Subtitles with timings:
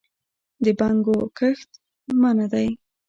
[0.63, 1.69] د بنګو کښت
[2.21, 2.67] منع دی؟